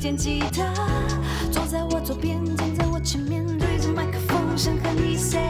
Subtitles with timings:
[0.00, 0.72] 电吉他，
[1.50, 5.47] 坐在我左边，站在我前面，对着麦克风，想和你 say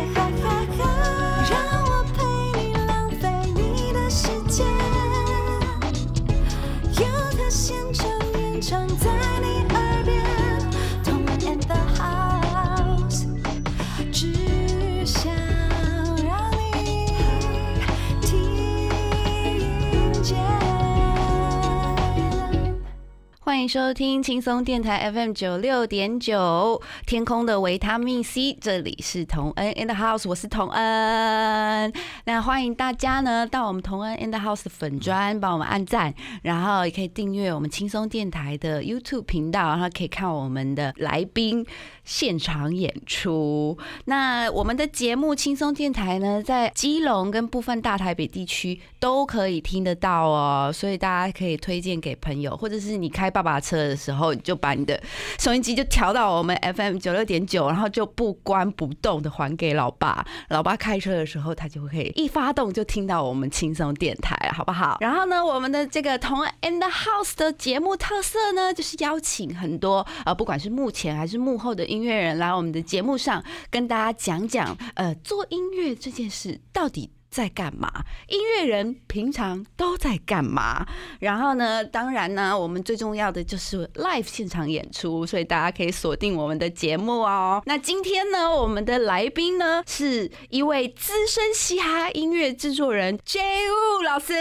[23.48, 31.90] 欢迎收听轻松电台 FM 九六点九，天空的维他命 C，这里是童恩 in the house，我是童恩。
[32.26, 41.64] 那欢迎大家呢到我们童恩 in the house 的粉砖帮我们按赞，然后也可以订阅我们轻松电台的 YouTube 频道，然后可以看我们的来宾
[42.04, 43.78] 现场演出。
[44.04, 55.00] 那我们的节目轻松电台呢，在基隆跟部分大台北地区都可以听得到哦，所以大家可以推荐给朋友，或者是你开爸爸车的时候，你就把你的
[55.38, 64.96] 收音机就调到我们 FM 九六点九，然后就不关不动的还给老爸，老爸开车的时候，他就会可以一发动就听到我们轻松电台，好不好？
[65.00, 77.17] 然后呢，我们的这个同 in the house 的节目特色呢，就是邀请很多呃，不管是幕前还是幕后的音乐人来我们的节目上，跟大家讲讲呃，做音乐这件事到底。
[77.30, 77.90] 在干嘛？
[78.28, 80.86] 音乐人平常都在干嘛？
[81.20, 87.62] 然后呢，当然呢，我们最重要的就是 live 现场演出，所以大家可以锁定我们的节目哦。
[87.66, 94.32] 那今天呢，我们的来宾呢是一位资深嘻哈音乐制作人 J U 老师。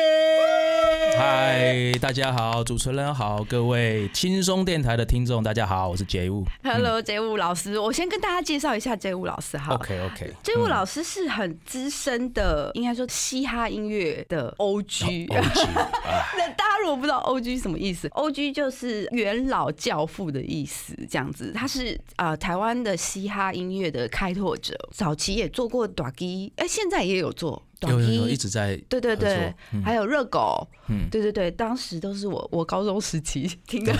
[1.17, 6.45] 嗨，大家好，主持人好，各位轻松电台的听众，大家好，我是杰物。
[6.63, 9.73] Hello J U 老师，我先跟大家介绍一下 J U 老师哈。
[9.73, 15.27] OK OK，J U 老师是很资深的，应该说嘻哈音乐的 OG。
[15.27, 15.91] OG 啊，
[16.37, 21.51] 那大家如果不知道 O G 什么意思，O G 就是元老教父的意思，这样子。
[21.53, 28.37] 他是啊、呃台湾的嘻哈音乐的开拓者，早期也做过短 G，，哎，现在也有做短有有有一。
[28.37, 33.91] 直在对对对，嗯还有热狗，嗯对对对，当时都是我我高中时期听的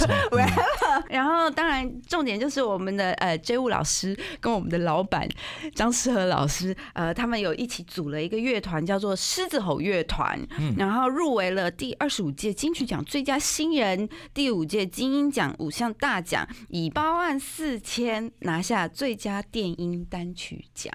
[1.09, 5.27] 然后当然重点就是我们的呃 J 五老师跟我们的老板
[5.73, 20.93] 张世和老师，呃，他们有一起组了一个乐团，叫做狮子吼乐团，嗯然后入围了第二十五届金曲奖最佳新人、第五届金鹰奖五项大奖，以八万四千拿下最佳电音单曲奖。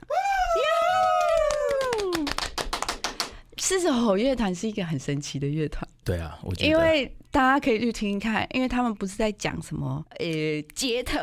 [3.63, 6.69] 狮子吼乐团是一个很神奇的乐团，对啊，我觉得。
[6.69, 10.27] 因为大家可以去听听看，因为他们不是在讲什么呃
[10.75, 11.17] 街头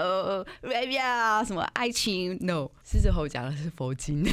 [0.61, 4.25] rap 啊，什么爱情，no，狮子吼讲的是佛经。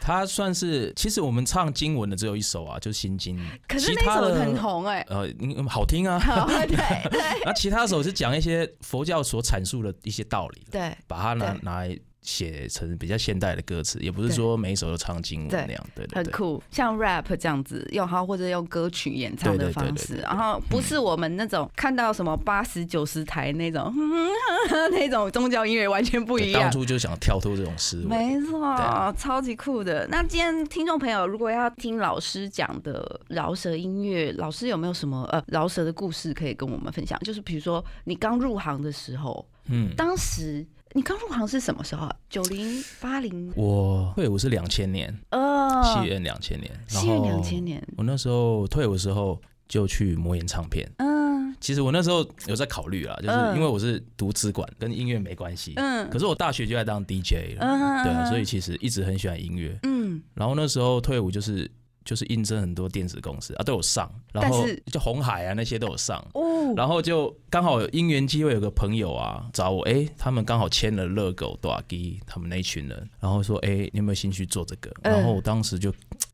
[0.00, 3.36] 他算是，其实我们唱经文的只有一首啊，就是心经，
[3.66, 6.16] 可是那首很红哎、呃，嗯好听啊。
[6.22, 6.78] 好，对对。
[7.44, 11.60] 那其他首是讲一些佛教所阐述的一些道理，对把它拿对。
[11.62, 16.06] 拿来写成比较现代的歌词，也不是对说每一首都唱经文那样，对。
[16.12, 23.92] 很酷，像 rap 这样子，用好或者用歌曲演唱的方式，然后不是我们那种看到什么八十九十台那种
[24.92, 26.70] 那种宗教音乐完全不一样对当。
[26.70, 30.06] 初就想跳脱这种思维，没错超级酷的。
[30.08, 37.18] 那今天听众朋友如果要听老师讲的饶舌音乐，老师有没有什么呃饶舌的故事可以跟我们分享？
[37.20, 40.64] 就是比如说你刚入行的时候，嗯，当时
[40.94, 42.16] 你刚入行是什么时候啊？
[42.28, 50.88] 九零八零我退伍是两千年，呃，西元两千年，西元然后两千年，我那时候退伍的时候就去魔岩唱片。
[50.98, 51.22] 嗯
[51.60, 55.74] 其实我那时候有在考虑啦，就是嗯因为我是读资管，跟音乐没关系。
[55.76, 59.78] 嗯可是我大学就在当 DJ 了，嗯对啊，所以其实一直很喜欢音乐。
[59.84, 61.70] 嗯，然后那时候退伍就是
[62.04, 66.24] 就是应征很多电子公司啊，都有上，然后就红海啊那些都有上。
[66.34, 74.90] 哦，然后就刚好有因缘机会，有个朋友啊找我，哎，他们刚好签了热狗、大基他们那一群人，然后说，哎，你有没有兴趣做这个？
[75.02, 75.12] 嗯。
[75.12, 75.92] 然后我当时就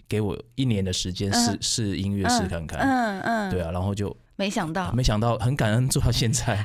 [0.09, 1.59] 给我一年的时间试嗯。
[1.61, 4.93] 试音乐试看看，嗯嗯，对啊，然后就没想到。
[4.93, 6.65] 没想到很感恩做到现在，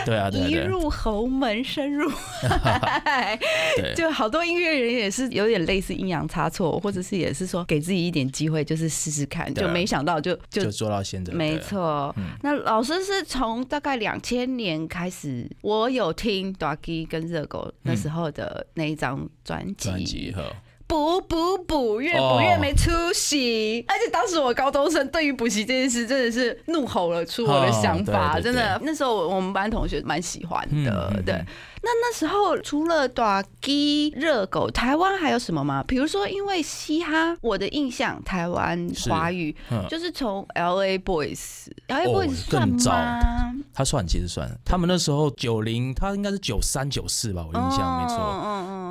[0.06, 3.38] 对啊，对啊一入侯门深入海，
[3.76, 12.14] 对，就好多音乐人也是有点类似阴阳差错，或者是也是说给自己一点机会，就是试试看，就没想到就就就做到现在，没错。
[12.16, 12.30] 嗯。
[12.42, 20.44] 那老师是从大概两千年开始，我有听 d a g 跟热狗那时候的那一张专辑，专辑和
[20.90, 23.84] 补补补，越补越没出息。
[23.86, 28.76] 而且当时我高中生对于补习这件事真的是怒吼了出我的想法，真的。
[28.82, 31.44] 那时候我们班同学蛮喜欢的，嗯嗯对。
[31.82, 35.82] 那那时候除了短鸡、热狗，台湾还有什么吗？
[35.86, 43.54] 比如说，因为嘻哈，我的印象台湾华语嗯就是从 L A Boys，L A 哦 Boys 算吗？
[43.72, 48.16] 他算其实算，他们那时候九零，他应该是九三九四吧，我印象没错。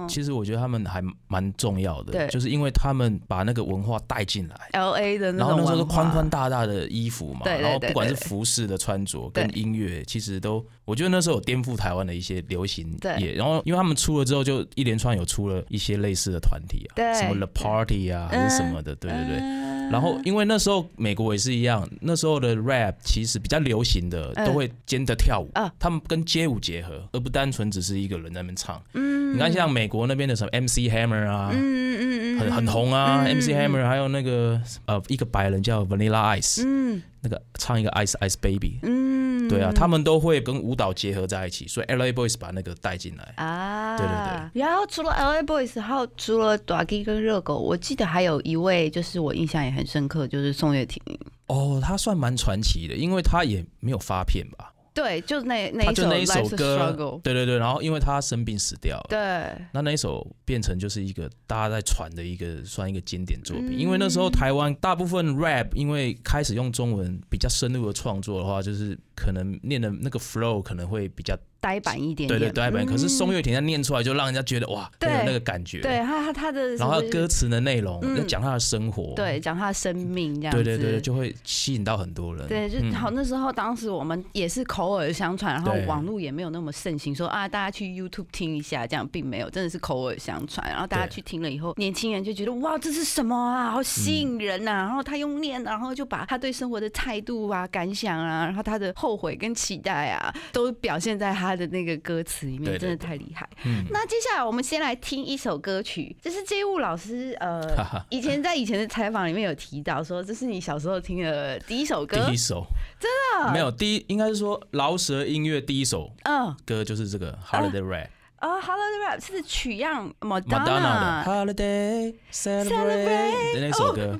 [0.09, 4.55] 其实我觉得他们还蛮重要对的，就是因为他们把那个文化带进来。
[4.71, 13.33] ，L A 的那种然后那时候是宽宽大大的衣服嘛，然后不管是服饰的穿着跟音乐，其实都我觉得那时候有颠覆台湾的一些流行对业。
[13.33, 19.78] 然后因为他们出了之后，就一连串有出了一些类似的团体啊，对什么 The Party 啊，还是什么的，对对对。
[19.89, 24.45] 嗯然后，因为那时候美国也是一样，那时候的 rap 其实比较流行的嗯。
[24.45, 28.81] 都会兼着跳舞，啊他们跟街舞结合，而不单纯只是一个人在那边唱。
[28.93, 29.33] 嗯。
[29.33, 32.39] 你看，像美国那边的什么 MC Hammer 啊，嗯嗯嗯。
[32.39, 33.27] 很很红啊、嗯。
[33.27, 37.01] M c Hammer，还有那个呃一个白人叫 Vanilla Ice，、嗯。
[37.21, 39.08] 那个唱一个 Ice Ice Baby，、嗯
[39.49, 43.33] 对啊，他们都会跟舞蹈结合在一起，所以 LA Boys 把那个带进来。
[43.35, 44.61] 啊，对对对。
[44.61, 51.01] 然后除了 L A Boys，还有除了 d a g 跟热狗，我记得还有一位，就是我印象也很深刻，就是宋岳庭。
[51.47, 63.79] 哦，他算蛮传奇的，因为他也没有发片吧，对，就那那一首他就那一首歌对对对，然后因为他生病死掉了，对，那那一首变成就是一个大家在传的一个算一个经典作品，嗯。
[63.79, 75.09] 因为那时候台湾大部分 rap 因为开始用中文比较深入的创作的话，就是可能念的那个 flow 可能会比较呆板一点点，对对呆板，可是宋岳岳庭他念出来就让人家觉得哇，对。
[75.25, 78.17] 那个感觉，对他他他的，然后歌词的内容嗯。
[78.17, 82.93] 要讲他的生活，对讲他的生命这样子，对对对，就会吸引到很多人，对，就嗯。
[82.93, 83.09] 好。
[83.11, 90.67] 那时候当时我们也是口耳相传，然后网络也没有那么盛行，说啊大家去 YouTube 听一下，这样并没有，真的是口耳相传。
[90.69, 103.49] 然后大家去听了以后，年轻人就觉得哇这是什么啊，好吸引人呐、然后他用念，然后就把他对生活的态度啊、感想啊，然后他的后悔跟期待啊，都表现在他的那个歌词里面，真的太厉害。
[103.65, 107.61] 嗯，那接下来我们先来听一首歌曲，这是街舞老师呃
[108.09, 112.65] 以前在以前的采访里面有提到说，这是你小时候听的第一首歌，第一首
[112.99, 113.09] 真
[113.43, 116.55] 的没有第一，应该是说饶舌音乐第一首嗯。
[116.65, 118.07] 歌就是这个 Holiday Rap。
[118.39, 124.17] 啊、h o l i d a y Rap 是取样 Madonna 的 Madonna，Holiday Celebrate 的那首歌，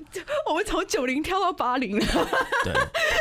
[0.50, 2.06] 我们从九零跳到八零了。
[2.64, 2.74] 对，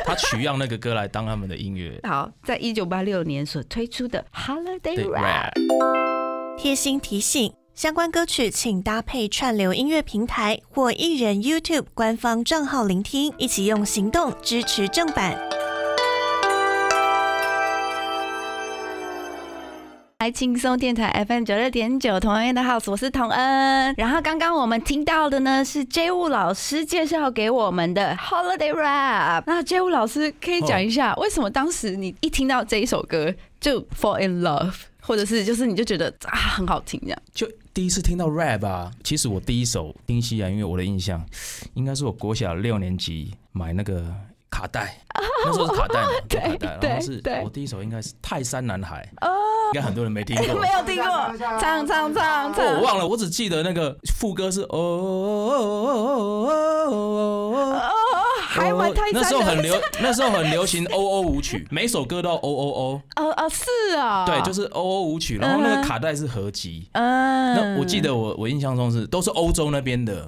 [0.05, 6.57] 他取样那个歌来当他们的音乐 好，在一九八六年所推出的 Holiday 对 Rap，rap。
[6.59, 15.48] 贴心提醒：相关歌曲请搭配串流音乐平台或艺人 YouTube 官方账号聆听，一起用行动支持正版。
[20.29, 23.95] 来轻松电台 FM 九六点九，同恩的 House，我是童恩。
[23.97, 29.45] 然后刚刚我们听到的呢是 J 五老师介绍给我们的 Holiday Rap。
[29.47, 37.19] 那 J 五老师可以讲一下，为什么当时你一听到这一首歌就 fall in love，或者是就是你就觉得啊很好听这样？
[37.33, 41.25] 就第一次听到 rap 啊，其实我第一首听西洋音乐，我的印象
[41.73, 44.15] 应该是我国小六年级买那个
[44.51, 44.99] 卡带，
[45.45, 49.29] 那时候是卡带嘛， 对卡带，然后是我第一首应该是泰山男孩，哦，
[49.73, 50.47] 应该很多人没听过。
[50.61, 51.05] 没有听过，
[51.61, 52.75] 唱唱唱哦，唱。
[52.75, 55.59] 我，忘了，我只记得那个副歌是哦哦哦
[56.49, 57.91] 哦哦哦哦，
[58.41, 66.89] 还玩泰山那时候很的，流，那时候很流行 O O 舞曲，每首歌都要 O O O，哦哦是啊，对，就是 O O 舞曲，然后那个卡带是合集。
[66.93, 70.27] 嗯，那我记得我我印象中是都是欧洲那边的，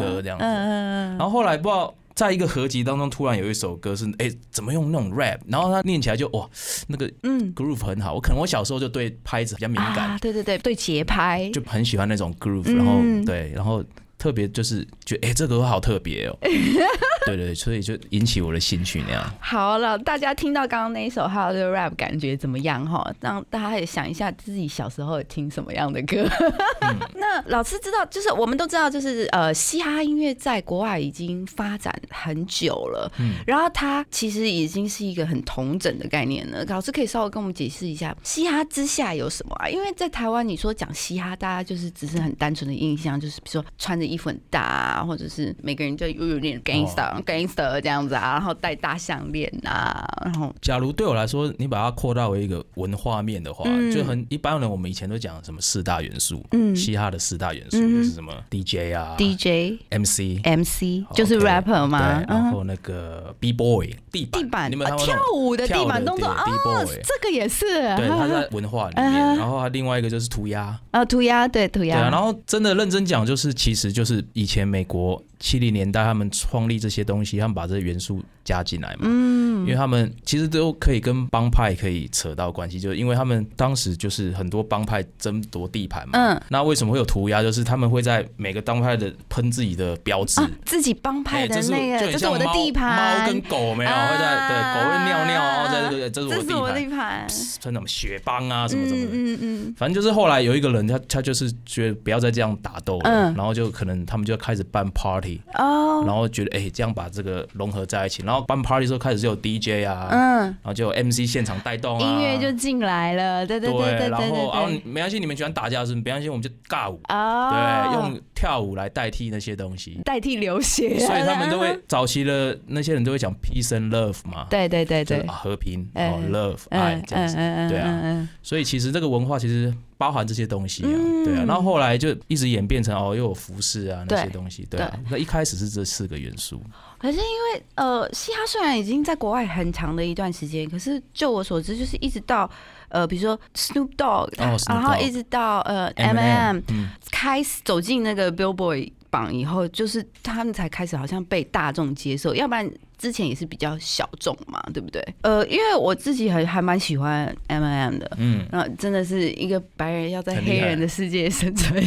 [0.00, 6.50] 歌这样子嗯然后后来不知道在一个合集当中，突然有一首歌是哎怎么用那种 rap，然后他念起来就哇
[6.88, 7.54] 那个嗯。
[7.54, 12.74] groove 很好，我可能我小时候就对拍子比较敏感，啊，对对对对节拍，就很喜欢那种 groove，嗯。
[12.76, 13.84] 然后对，然后
[14.18, 16.36] 特别就是觉得哎、这个好特别哦，
[17.24, 19.24] 对对，所以就引起我的兴趣那样。
[19.38, 23.14] 好了，大家听到刚刚那一首 Holiday Rap 感觉怎么样哈？
[23.20, 26.28] 让大家也想一下自己小时候听什么样的歌。
[27.14, 36.64] 那老师知道，就是我们都知道，就是呃，嘻哈音乐在国外已经发展很久了，嗯然后它其实已经是一个很同整的概念了。
[36.64, 39.68] 老师可以稍微跟我们解释一下，嘻哈之下有什么啊？
[39.68, 53.92] 因为在台湾，你说讲嘻哈，大家就是只是很单纯的印象，就是比如说穿着衣服很大啊，或者是每个人就又有点 gangster、gangster 这样子啊，然后戴大项链啊，然后假如对我来说，你把它扩大为一个文化面的话，嗯。
[53.92, 56.74] 就很一般人，我们以前都讲什么四大元素，嗯。
[56.74, 60.40] 嘻哈的四大元素、嗯就是什么 DJ 啊 DJ、MC。
[60.44, 69.04] MC 就是 rapper 嘛，对，然后那个 B boy 地板，地板你们啊跳舞的地板动作啊，B boy，这个也是，对，它在 文化里面。
[69.04, 69.36] 嗯。
[69.38, 71.96] 然后它另外一个就是涂鸦，啊涂鸦，对涂鸦。
[71.96, 72.10] 对啊。
[72.10, 79.02] 然后真的认真讲，就是其实就是以前美国七零年代他们创立这些东西，他们把这些元素加进来嘛。
[79.04, 86.12] 嗯因为他们其实都可以跟帮派可以扯到关系，就是因为他们当时就是很多帮派争夺地盘嘛。
[86.18, 87.42] 嗯那为什么会有涂鸦？
[87.42, 90.40] 就是他们会在每个帮派的喷自己的标志。
[90.40, 97.26] 啊自己帮派的哎这是那个，就很这是我的地盘，猫跟狗没有啊会在对狗会尿尿，然后在这个这是我的地盘，地盘，
[97.62, 99.10] 喷什么血帮啊什么什么的。
[99.12, 120.00] 嗯嗯反正就是后来有一个人，他他就是觉得不要再这样打斗了，嗯然后就可能他们就开始办 party，嗯，哦，然后觉得哎、这样把这个融合在一起，然后办 party 的时候开始就有 DJ 啊，嗯，然后就有 MC 现场带动啊，音乐就进来了，对对对对对然对后啊对，没关系，你们喜欢打架是没关系，我们就尬舞，啊，对，用跳舞来代替那些东西。
[120.04, 125.18] 代替流血，所以他们都会早期的那些人都会讲 peace and love 嘛，对对对对。
[125.18, 127.36] 就是啊，和平哎哦，love 爱嗯这样子。
[127.68, 128.28] 对啊。
[128.42, 131.44] 所以其实这个文化其实包含这些东西啊，嗯对啊。
[131.46, 134.98] 然后后来就一直演变成哦，又有服饰啊那些对东西，对啊。
[135.10, 136.62] 那一开始是这四个元素，
[136.98, 142.48] 可是因为呃，嘻哈虽然已经在国外很长的一段时间，可是就我所知，就是一直到
[142.88, 155.02] 呃，比如说 Snoop Dogg，、哦，Snoop 然后一直到呃 M&M M&M 嗯，开始走进那个 Billboard 榜以后，就是他们才开始好像被大众接受，要不然之前也是比较小众嘛，对不对？
[155.22, 158.10] 呃，因为我自己还还蛮喜欢 M&M 的。
[158.16, 161.74] 嗯，然后真的是一个白人要在黑人的世界生存。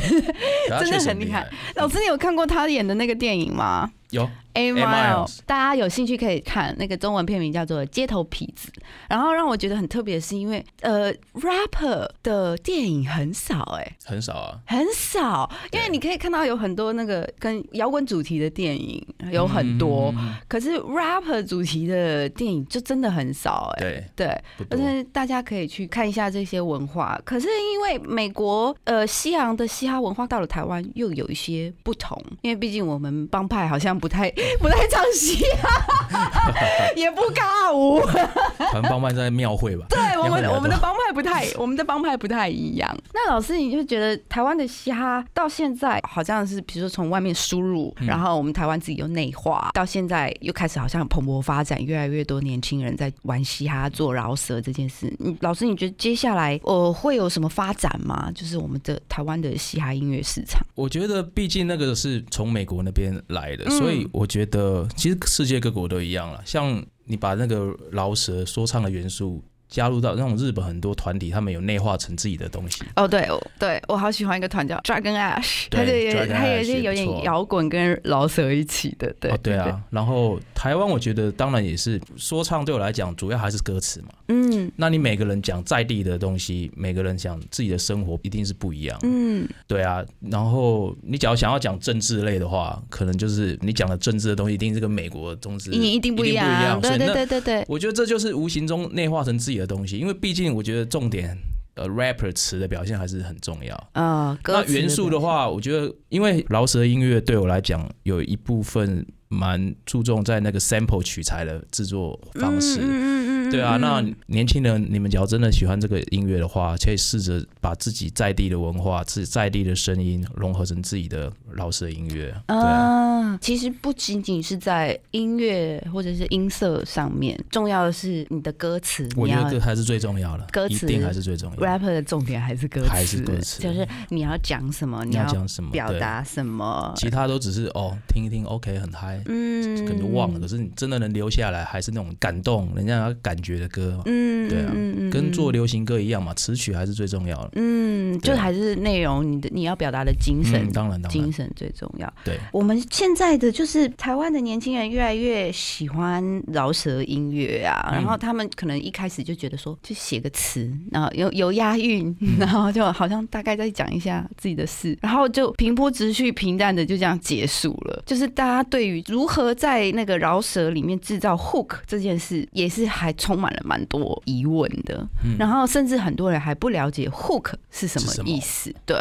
[0.79, 1.47] 真的很厉害。
[1.75, 3.91] 老师，你有看过他演的那个电影吗？
[4.11, 8.67] 有 A Miles Mile，大家有兴趣可以看那个中文片名叫做《街头痞子》。
[9.07, 20.13] 然后让我觉得很特别，是因为呃，rapper 的电影很少哎、很少啊，很少，因为你可以看到有很多那个跟摇滚主题的电影有很多，
[20.47, 24.79] 可是 rapper 主题的电影就真的很少哎、对，对，不多。
[24.79, 27.19] 而且大家可以去看一下这些文化。
[27.25, 36.51] 可是因为美国呃西洋的嘻哈文化到了台湾又有一些不同，因为毕竟我们帮派好像不太 不太唱嘻哈，
[36.95, 38.01] 也不尬舞。
[38.71, 39.85] 团帮派在庙会吧？
[39.89, 42.97] 对我们我们的帮派不太， 我们的帮派不太一样。
[43.13, 55.13] 那老师，你就觉得台湾的嘻哈到现在好像是，比如说从外面输入，嗯然后我们台湾自己又内化，到现在又开始好像蓬勃发展，越来越多年轻人在玩嘻哈、做饶舌这件事。
[55.19, 58.31] 你老师，你觉得接下来呃会有什么发展吗？
[58.33, 60.61] 就是我们的台湾的嘻哈音乐市场。
[60.75, 66.41] 我觉得，毕竟那个是从美国那边来的，嗯所以我觉得其实世界各国都一样了。
[66.45, 72.83] 像你把那个饶舌说唱的元素加入到那种日本很多团体，他们有内化成自己的东西。
[72.95, 79.81] 哦，对，对我好喜欢一个团叫 Dragon Ash，对它就有 Dragon 它有一 Ash 些有也不错点摇滚跟老舍一起的，对哦，对啊。
[79.89, 84.09] 然后台湾，我觉得当然也是说唱，对我来讲，主要还是歌词嘛。
[84.27, 88.99] 嗯那你每个人讲在地的东西，每个人讲自己的生活，一定是不一样。
[89.03, 101.37] 嗯对啊，然后你只要想要讲政治类的话，可能就是你讲的政治的东西，一定是跟美国的东西一一定不一样，所对对以那对对对，我觉得这就是无形中内化成自己的东西，因为毕竟我觉得重点，
[101.75, 103.75] 呃，rapper 词的表现还是很重要。
[103.93, 112.79] 啊，那元素的话，我觉得因为饶舌音乐对我来讲，有一部分蛮注重在那个 sample 取材的制作方式。
[112.81, 122.33] 嗯嗯嗯嗯对啊，嗯那年轻人，你们只要真的喜欢这个音乐的话，可以试着把自己在地的文化、自己在地的声音融合成自己的饶舌音乐。
[122.47, 131.65] 对啊，啊，其实不仅仅是在音乐或者是音色上面，重要的是你的歌词，我觉得这还是最重要的，歌词一定还是最重要的。
[131.65, 135.71] rapper 的重点还是歌词，还是歌词就是你要讲什么，你要要讲什么？
[135.71, 140.39] 表达什么，其他都只是哦，听一听，OK，很嗨，嗯可能就忘了。
[140.39, 144.03] 可是你真的能留下来，还是那种感动人家有感觉的歌嘛。
[144.05, 144.71] 嗯对啊
[145.11, 147.51] 跟做流行歌一样嘛，词曲还是最重要的。
[147.55, 152.11] 嗯，就还是内容，你的你要表达的精神嗯，，当然当然，精神最重要。
[152.23, 168.01] 对，我们现在的就是台湾的年轻人越来越喜欢饶舌音乐啊，嗯然后他们可能一开始就觉得说，就写个词，然后有有 押韵，然后就好像大概再讲一下自己的事，然后就平铺直叙、平淡的就这样结束了。
[168.05, 175.07] 就是大家对于如何在那个饶舌里面制造 hook 这件事，也是还充满了蛮多疑问的。
[175.23, 178.73] 嗯然后甚至很多人还不了解 hook 是什么是什么意思。
[178.85, 178.97] 对，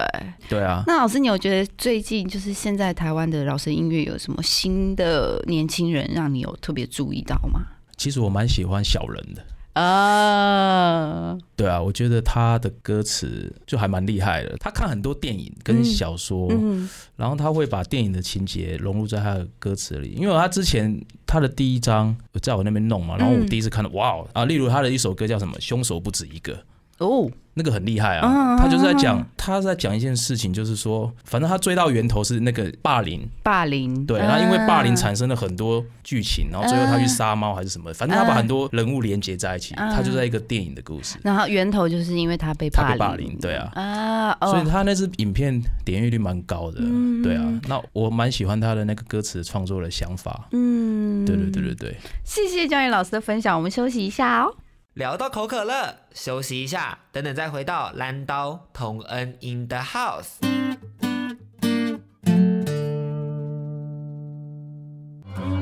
[0.48, 7.60] 对啊，那老师，你有觉得最近就是现在台湾的饶舌音乐有什么新的年轻人让你有特别注意到吗？
[7.96, 9.44] 其实我蛮喜欢小人的。
[9.72, 14.56] 啊，对啊，我觉得他的歌词就还蛮厉害的。
[14.58, 20.10] 他看很多电影跟小说，嗯然后他会把电影的情节融入在他的歌词里。
[20.18, 24.44] 因为他之前他的第一章在我那边弄嘛，然后我嗯第一次看到，哇哦啊！
[24.44, 26.58] 例如他的一首歌叫什么“凶手不止一个”，
[27.00, 28.56] 哦，那个很厉害嗯啊。
[28.56, 39.90] 他就是在嗯讲，他在讲一件事情，就是说，反正他追到源头是那个霸凌，霸凌，对，然后因为霸凌啊产生了很多剧情，然后最后他去杀猫还是什么，反正他把很多人物连接在一起，嗯。
[39.90, 41.16] 他就在一个电影的故事。
[41.22, 43.70] 然后源头就是因为他被他被霸凌对啊。
[43.74, 44.50] 啊，哦。
[44.50, 47.22] 所以他那支影片点阅率蛮高的，嗯。
[47.22, 47.60] 对啊。
[47.66, 51.24] 那我蛮喜欢他的那个歌词创作的想法，嗯。
[51.24, 51.96] 对对对对对。
[52.24, 54.54] 谢谢教育老师的分享，我们休息一下哦。
[54.94, 60.40] 聊到口渴了，休息一下，等等再回到蓝刀同恩 in the house。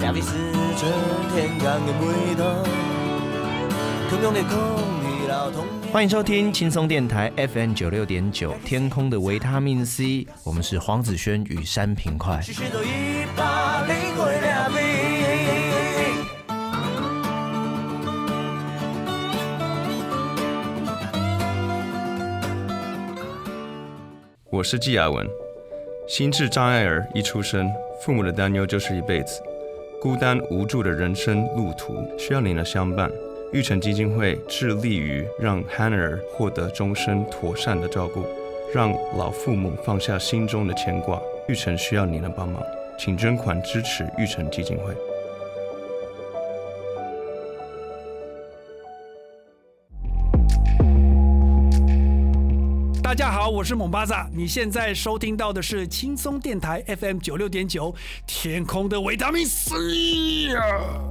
[0.01, 0.33] 两地是
[0.79, 0.91] 春
[1.35, 2.65] 天刚的味道，
[4.09, 4.59] 同样的空
[5.03, 5.67] 气老同。
[5.93, 12.41] 欢迎收听轻松电台 FM 九六点九，天空的维他命 C，我们是黄子轩与山平快。
[24.51, 25.29] 我是季亚文，
[26.07, 29.43] 心智障碍儿一出生，父母的担忧就是一辈子
[30.01, 33.11] 孤单无助的人生路途，需要您的相伴。
[33.53, 38.25] 育成基金会致力于让 Hannah 获得终身妥善的照顾，
[38.73, 41.21] 让老父母放下心中的牵挂。
[41.47, 42.63] 育成需要您的帮忙，
[42.99, 44.95] 请捐款支持育成基金会。
[53.09, 57.95] 大家好，我是蒙巴萨，你现在收听到的是轻松电台 FM 九六点九，
[58.27, 61.08] 天空的维他命 C 啊。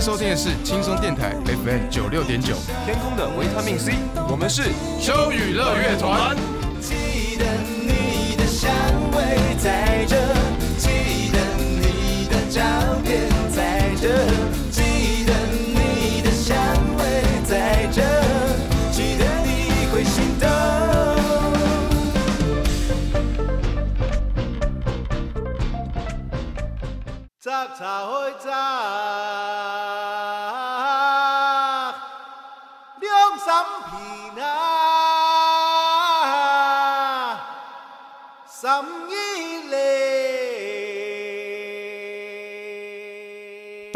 [0.00, 3.92] 在收听的是轻松电台 FM 九六点九，天空的维他命 C，
[4.30, 4.62] 我们是
[4.98, 6.34] 秋雨乐乐团。
[6.80, 8.70] 记得你的香
[9.12, 10.16] 味在这，
[10.78, 12.62] 记得你的照
[13.04, 14.08] 片在这，
[14.70, 16.56] 记得你的香
[16.96, 18.00] 味在这，
[18.90, 20.48] 记得你会心动。
[27.38, 28.50] 杂草会杂，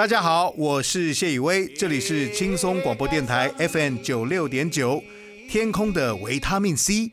[0.05, 5.03] 大家好，我是谢宇威，这里是轻松广播电台 FM 九六点九，
[5.49, 7.11] 天空的维他命 C。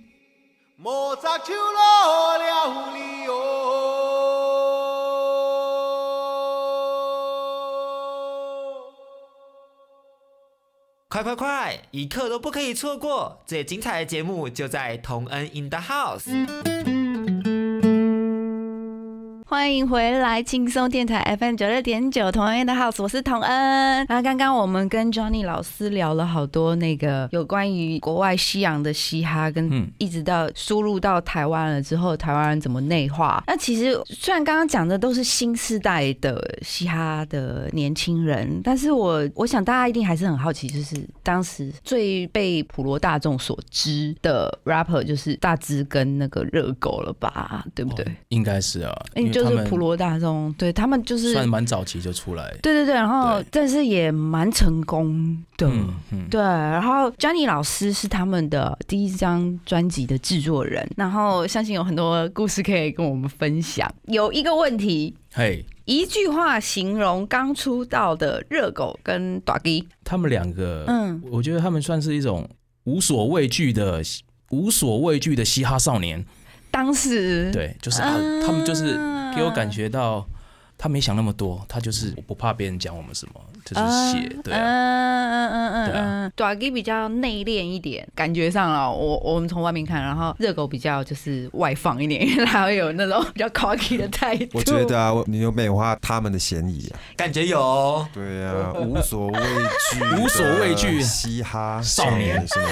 [0.76, 3.38] 莫扎秋落了你哦。
[11.08, 13.40] 快快快，一刻都不可以错过！
[13.46, 16.28] 最精彩的节目就在同恩 in the house。
[19.52, 23.52] 欢迎回来，轻松电台 FM 九六点九，同恩的 house，我是童恩。
[24.08, 33.44] 然后刚刚我们跟 Johnny 老师聊了好多那个有关于国外西洋的嘻哈，跟嗯一直到输入到台湾了之后，台湾人怎么内化。
[33.46, 48.06] 那其实虽然刚刚讲的都是新时代的嘻哈的年轻人，但是我我想大家一定还是很好奇，就是当时最被普罗大众所知的 rapper 就是大只跟那个热狗了吧，对不对？
[48.30, 52.50] 应该是啊，哎你因为就是普罗大众，对他们就是算蛮早期就出来。
[52.62, 55.68] 对对对，然后但是也蛮成功的。
[55.68, 63.90] 嗯嗯，对，然后 Johnny 老师是他们的第一张专辑的制作人，然后相信有很多故事可以跟我们分享。
[64.06, 72.50] 有一个问题，嘿，一句话形容刚出道的热狗跟短鸡，他们两个，嗯我觉得他们算是一种
[72.84, 74.02] 无所畏惧的、
[74.50, 76.26] 无所畏惧的嘻哈少年。
[76.72, 78.98] 当时对，就是他，嗯他们就是
[79.34, 80.26] 给我感觉到，
[80.82, 86.02] 他没想那么多，他就是我不怕别人讲我们什么，就是写，对啊，嗯嗯嗯嗯对啊。
[86.04, 94.58] 嗯，短鸡比较内敛一点，感觉上啊，我我们从外面看，然后热狗比较就是外放一点，因为它会有那种比较 cocky 的态度。
[94.58, 96.98] 我觉得啊，你有美化他们的嫌疑啊。
[97.16, 97.62] 感觉有。
[97.62, 99.40] 哦对啊，无所畏
[99.92, 101.00] 惧，无所畏惧。
[101.04, 102.44] 嘻哈少年。
[102.48, 102.68] 是吗？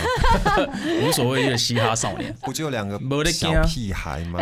[1.05, 4.39] 无所畏惧的嘻哈少年，不就两个没得小屁孩吗？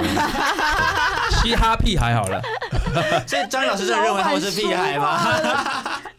[1.44, 2.42] 嘻哈屁孩好了，
[3.28, 5.20] 所以张老师真的认为他们是屁孩吗？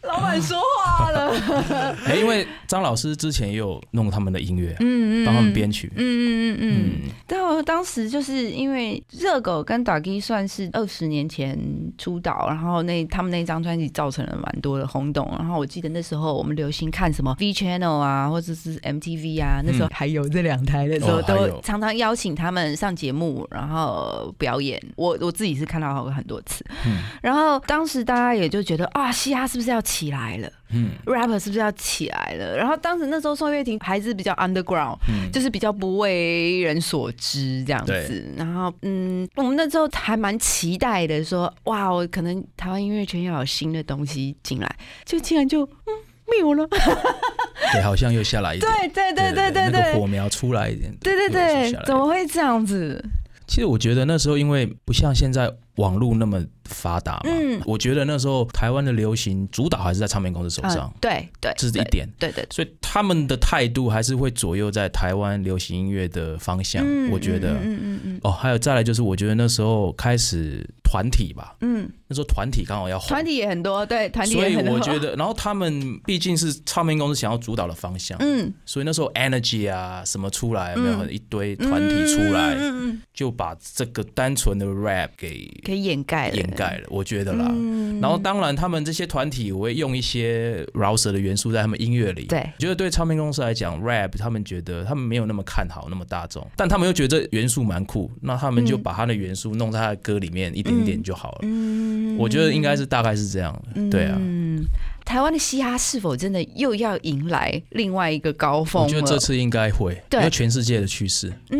[0.03, 6.69] 老板说话了， 哎，因为张老师之前也有弄他们的音乐，嗯嗯帮他们编曲，嗯嗯嗯嗯。
[7.05, 11.57] 嗯，但我当时就是因为热狗跟打鸡算是二十年前
[11.97, 15.27] 出道，然后那他们那张专辑造成了蛮多的轰动。
[15.37, 24.81] 然后我记得那时候我们流行看什么 V Channel 啊，或者是 MTV 啊，那时候还有这两台的时候，哦都常常邀请他们上节目，然后表演。
[24.95, 30.49] 我我自己是看到很多次，嗯然后当时大家也就觉得啊，嘻哈是不是要起来了？
[30.71, 32.55] 嗯 rapper 是不是要起来了？
[32.55, 38.33] 然后当时那时候宋岳庭还是比较 underground，、嗯，就是比较不为人所知这样子。
[38.35, 44.75] 然后嗯，我们那时候还蛮期待的说哇，我可能台湾音乐圈要有新的东西进来，
[45.05, 45.93] 就竟然就嗯
[46.29, 46.67] 没有了。
[47.71, 50.05] 对，好像又下来一点，对对对对对那个火。
[50.09, 53.03] 苗出来一点，对对又对，怎么会这样子？
[53.45, 57.61] 其实我觉得那时候因为不像现在网络那么发达嘛，嗯。
[57.65, 62.07] 我觉得那时候台湾的流行主导还是在唱片公司手上，啊对对，对这是一点。
[62.17, 67.51] 对对，所以他们的态度还是会左右在台湾流行音乐的方向，嗯我觉得。
[67.53, 68.19] 嗯嗯嗯嗯。
[68.23, 74.75] 哦，还有再来就是，我觉得那时候开始团体吧，嗯，那时候团体刚好要红，团体也很多，对团体所以也很多。
[74.75, 86.35] 我觉得， 然后他们毕竟是唱片公司想要主导的方向，嗯，所以那时候 Energy 啊什么出来，有没有嗯一堆团体出来，嗯嗯嗯，就把这个单纯的 rap 给可以掩盖了。
[86.35, 87.47] 掩盖了，我觉得啦。
[87.49, 88.01] 嗯。
[88.01, 92.25] 然后当然，他们这些团体我会用一些饶舌的元素在他们音乐里。
[92.25, 92.39] 对。
[92.39, 98.83] 我觉得对唱片公司来讲，rap 他们觉得他们没有那么看好那么大众，但他们又觉得这元素蛮酷，那他们就嗯。
[98.83, 101.39] 把他的元素弄在他的歌里面一点点就好了。
[101.43, 102.17] 嗯。
[102.17, 104.17] 我觉得应该是大概是这样的，对啊。
[104.19, 104.63] 嗯，
[105.05, 108.83] 台湾的嘻哈是否真的又要迎来另外一个高峰？
[108.83, 110.19] 我觉得这次应该会，对。
[110.19, 111.59] 因为全世界的趋势，嗯，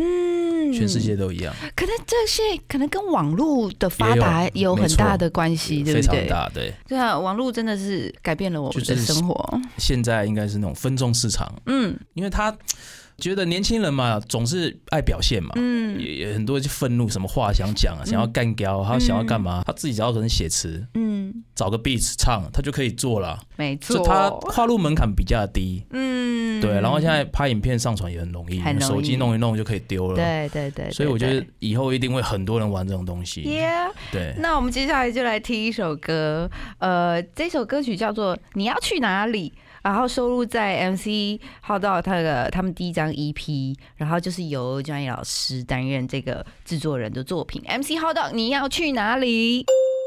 [0.74, 6.28] 全世界都一样，可能这些可能跟网络的发达有有很大的关系，对非不对？
[6.28, 6.52] 常大。
[6.54, 9.60] 对，对啊，网络真的是改变了我们的生活。
[9.78, 11.98] 现在应该是那种分众市场，嗯。
[12.14, 12.56] 因为他
[13.18, 16.00] 觉得年轻人嘛，总是爱表现嘛，嗯。
[16.00, 23.98] 也也很多就愤怒，什么话想讲啊，想要干掉，他想要干嘛，他自己只要可能写词，嗯，找个 beats 唱，他就可以做了，没错。
[23.98, 25.86] 就他跨入门槛比较低。
[25.92, 26.19] 嗯，
[26.62, 33.44] 对，然后现在拍影片上传也很容易，容易手机弄一弄就可以丢了。，对对对，所以我觉得以后一定会很多人玩这种东西。
[33.44, 33.92] ，Yeah。
[34.12, 39.50] 对，那我们接下来就来听一首歌，呃，这首歌曲叫做《你要去哪里》，
[39.84, 47.62] 然后收录在 MC 浩道他的他们第一张 EP，然后就是由 Johnny 老师担任这个制作人的作品。
[47.68, 49.66] MC 浩道，你要去哪里？